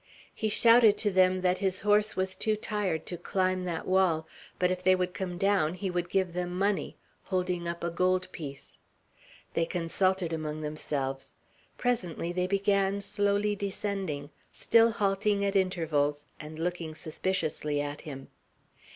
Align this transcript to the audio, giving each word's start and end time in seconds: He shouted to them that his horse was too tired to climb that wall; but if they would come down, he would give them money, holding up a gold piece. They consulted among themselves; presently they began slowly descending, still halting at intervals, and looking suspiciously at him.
He 0.33 0.49
shouted 0.49 0.97
to 0.97 1.11
them 1.11 1.41
that 1.41 1.59
his 1.59 1.81
horse 1.81 2.15
was 2.15 2.33
too 2.33 2.55
tired 2.55 3.05
to 3.05 3.17
climb 3.17 3.65
that 3.65 3.85
wall; 3.85 4.27
but 4.57 4.71
if 4.71 4.83
they 4.83 4.95
would 4.95 5.13
come 5.13 5.37
down, 5.37 5.75
he 5.75 5.91
would 5.91 6.09
give 6.09 6.33
them 6.33 6.57
money, 6.57 6.97
holding 7.25 7.67
up 7.67 7.83
a 7.83 7.91
gold 7.91 8.27
piece. 8.31 8.79
They 9.53 9.67
consulted 9.67 10.33
among 10.33 10.61
themselves; 10.61 11.33
presently 11.77 12.31
they 12.31 12.47
began 12.47 12.99
slowly 12.99 13.55
descending, 13.55 14.31
still 14.51 14.89
halting 14.89 15.45
at 15.45 15.55
intervals, 15.55 16.25
and 16.39 16.57
looking 16.57 16.95
suspiciously 16.95 17.79
at 17.79 18.01
him. 18.01 18.29